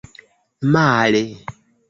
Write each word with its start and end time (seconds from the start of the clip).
male 0.71 1.21